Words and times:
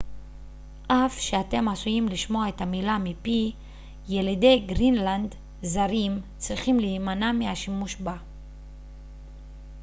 אף 0.87 1.19
שאתם 1.19 1.67
עשויים 1.67 2.09
לשמוע 2.09 2.49
את 2.49 2.61
המילה 2.61 2.97
מפי 2.97 3.51
ילידי 4.09 4.63
גרינלנד 4.67 5.35
זרים 5.61 6.21
צריכים 6.37 6.79
להימנע 6.79 7.31
מהשימוש 7.31 7.95
בה 7.95 8.15